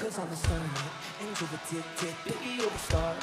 Cause 0.00 0.18
I'm 0.18 0.28
a 0.32 0.34
star, 0.34 0.56
angel 1.20 1.46
addicted, 1.52 2.14
baby, 2.24 2.56
you're 2.56 2.72
a 2.72 2.78
star. 2.78 3.14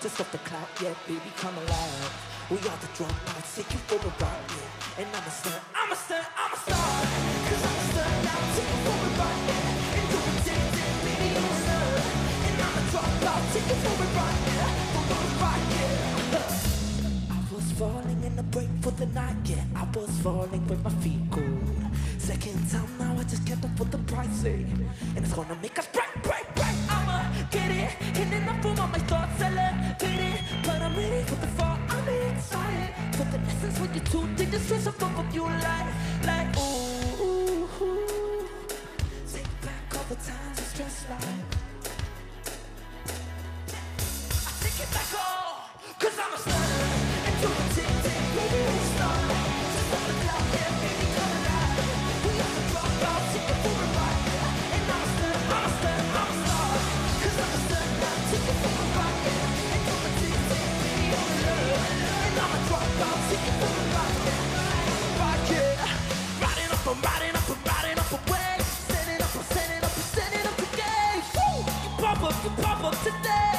Just 0.00 0.18
off 0.18 0.32
the 0.32 0.38
clock, 0.38 0.66
yeah, 0.80 0.94
baby, 1.06 1.28
come 1.36 1.54
alive. 1.58 2.08
We 2.48 2.56
are 2.56 2.80
the 2.80 2.88
dropouts, 2.96 3.54
take 3.54 3.70
you 3.70 3.78
for 3.84 4.00
a 4.00 4.08
ride, 4.16 4.48
yeah. 4.48 5.04
And 5.04 5.08
I'm 5.12 5.28
a 5.28 5.30
star, 5.30 5.60
I'm 5.76 5.92
a 5.92 5.94
star, 5.94 6.24
I'm 6.32 6.52
a 6.52 6.56
star. 6.56 6.88
Cause 7.52 7.62
I'm 7.68 7.76
a 7.76 7.84
star 7.92 8.12
now, 8.24 8.40
take 8.56 8.64
you 8.64 8.80
for 8.80 8.96
a 8.96 9.10
ride, 9.20 9.44
yeah. 9.44 10.00
Angel 10.00 10.24
addicted, 10.32 10.92
baby, 11.04 11.28
you're 11.36 11.52
a 11.52 11.60
star. 11.60 12.00
And 12.48 12.56
I'm 12.64 12.80
a 12.80 12.82
dropout, 12.88 13.42
take 13.52 13.68
you 13.68 13.78
for 13.84 13.92
a 13.92 14.08
ride, 14.16 14.40
yeah. 14.56 14.72
For 14.96 15.04
a 15.12 15.28
ride, 15.36 15.68
yeah. 15.76 17.36
I 17.36 17.38
was 17.52 17.66
falling 17.76 18.20
in 18.24 18.34
the 18.36 18.46
break 18.48 18.72
for 18.80 18.92
the 18.92 19.06
night, 19.12 19.36
yeah. 19.44 19.64
I 19.76 19.84
was 19.94 20.08
falling 20.24 20.64
with 20.66 20.82
my 20.82 20.94
feet 21.04 21.20
cold. 21.30 21.92
Second 22.16 22.56
time 22.70 22.88
now, 22.98 23.11
just 23.32 23.46
kept 23.46 23.64
up 23.64 23.78
with 23.80 23.90
the 23.90 23.98
price, 24.12 24.44
eh. 24.44 24.60
And 25.16 25.24
it's 25.24 25.32
gonna 25.32 25.56
make 25.62 25.78
us 25.78 25.86
break, 25.86 26.12
break, 26.22 26.46
break. 26.54 26.76
I'ma 26.96 27.18
get 27.50 27.70
it, 27.70 27.92
then 28.30 28.46
I 28.46 28.60
pull 28.60 28.78
out 28.78 28.90
my 28.92 28.98
thoughts, 29.10 29.40
elevated. 29.40 30.40
But 30.66 30.82
I'm 30.82 30.94
ready 30.94 31.22
for 31.24 31.36
the 31.36 31.50
fall, 31.56 31.78
I'm 31.88 32.08
excited. 32.28 32.90
For 33.16 33.24
the 33.32 33.38
essence 33.50 33.80
when 33.80 33.94
you're 33.94 34.04
too 34.12 34.24
deep, 34.36 34.50
the 34.50 34.58
stress 34.58 34.86
of 34.86 34.98
both 34.98 35.18
of 35.18 35.34
you 35.34 35.44
like, 35.44 35.88
like, 36.28 36.48
ooh, 36.58 37.24
ooh, 37.24 37.68
ooh. 37.80 38.48
Take 39.32 39.52
back 39.64 39.84
all 39.96 40.04
the 40.12 40.18
times 40.28 40.58
I 40.62 40.66
stress 40.72 40.96
like. 41.08 41.40
I 44.48 44.52
take 44.62 44.78
it 44.84 44.90
back 44.92 45.10
all, 45.24 45.70
cause 46.02 46.18
I'm 46.22 46.32
a 46.34 46.38
star. 46.44 46.64
And 47.28 47.36
you're 47.42 47.81
today. 73.04 73.54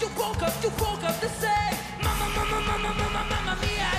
You 0.00 0.08
woke 0.18 0.42
up, 0.42 0.54
you 0.62 0.70
woke 0.80 1.04
up 1.04 1.20
to 1.20 1.28
say, 1.28 1.64
Mama, 2.02 2.26
mama, 2.36 2.58
mama, 2.68 2.90
mama, 3.00 3.22
mama, 3.30 3.56
mia, 3.60 3.90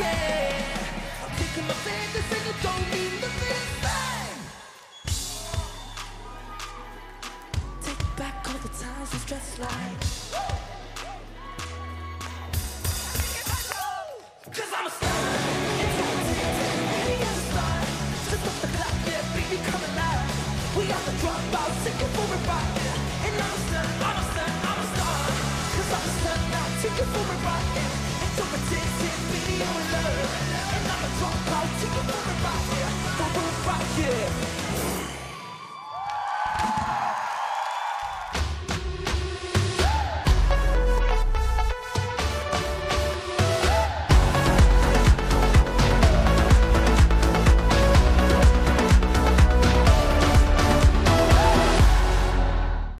yeah. 0.00 0.34
I'm 1.22 1.32
taking 1.36 1.66
my 1.68 1.74
and 2.34 2.44
you 2.46 2.54
don't 2.62 2.86
mean. 2.92 3.14
Take 7.82 8.04
back 8.16 8.48
all 8.48 8.58
the 8.58 8.68
times 8.68 9.12
like. 9.60 10.03
Take 26.84 26.98
it 27.00 27.06
for 27.06 27.20
a 27.20 27.36
ride. 27.46 27.76
And 28.22 28.40
all 28.40 28.54
addicted, 28.54 29.18
baby, 29.30 29.62
I'm 29.62 29.80
in 29.80 29.92
love. 29.92 30.23